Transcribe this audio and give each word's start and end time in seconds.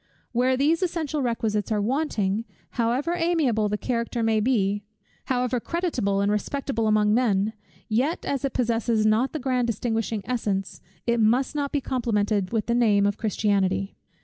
Where 0.31 0.57
these 0.57 0.81
essential 0.81 1.21
requisites 1.21 1.71
are 1.71 1.79
wanting, 1.79 2.45
however 2.71 3.13
amiable 3.15 3.69
the 3.69 3.77
character 3.77 4.23
may 4.23 4.39
be, 4.39 4.81
however 5.25 5.59
creditable 5.59 6.21
and 6.21 6.31
respectable 6.31 6.87
among 6.87 7.13
men; 7.13 7.53
yet 7.87 8.25
as 8.25 8.43
it 8.43 8.51
possesses 8.53 9.05
not 9.05 9.31
the 9.31 9.37
grand 9.37 9.67
distinguishing 9.67 10.23
essence, 10.25 10.81
it 11.05 11.19
must 11.19 11.53
not 11.53 11.71
be 11.71 11.81
complimented 11.81 12.51
with 12.51 12.65
the 12.65 12.73
name, 12.73 13.05
of 13.05 13.19
Christianity. 13.19 13.95